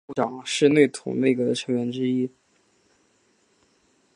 [0.07, 2.31] 部长是总统内阁的成员之一。